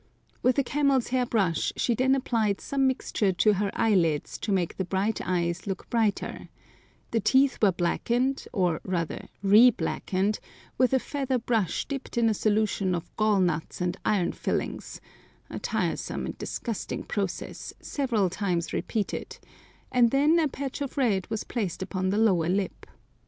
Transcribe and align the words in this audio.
With 0.41 0.57
a 0.57 0.63
camel's 0.63 1.09
hair 1.09 1.27
brush 1.27 1.71
she 1.77 1.93
then 1.93 2.15
applied 2.15 2.59
some 2.59 2.87
mixture 2.87 3.31
to 3.33 3.53
her 3.53 3.69
eyelids 3.75 4.39
to 4.39 4.51
make 4.51 4.75
the 4.77 4.83
bright 4.83 5.21
eyes 5.23 5.67
look 5.67 5.87
brighter, 5.91 6.49
the 7.11 7.19
teeth 7.19 7.59
were 7.61 7.71
blackened, 7.71 8.47
or 8.51 8.81
rather 8.83 9.27
reblackened, 9.43 10.39
with 10.75 10.91
a 10.95 10.99
feather 10.99 11.37
brush 11.37 11.85
dipped 11.87 12.17
in 12.17 12.29
a 12.29 12.33
solution 12.33 12.95
of 12.95 13.15
gall 13.15 13.39
nuts 13.39 13.79
and 13.79 13.95
iron 14.03 14.31
filings—a 14.31 15.59
tiresome 15.59 16.25
and 16.25 16.37
disgusting 16.39 17.03
process, 17.03 17.71
several 17.79 18.27
times 18.27 18.73
repeated, 18.73 19.37
and 19.91 20.09
then 20.09 20.39
a 20.39 20.47
patch 20.47 20.81
of 20.81 20.97
red 20.97 21.29
was 21.29 21.43
placed 21.43 21.83
upon 21.83 22.09
the 22.09 22.17
lower 22.17 22.49
lip. 22.49 22.87